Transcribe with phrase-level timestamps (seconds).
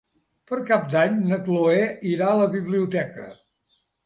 [0.51, 3.29] Per Cap d'Any na Chloé irà a la biblioteca.